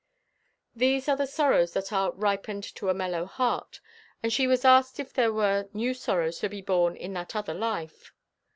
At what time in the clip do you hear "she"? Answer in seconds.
4.33-4.47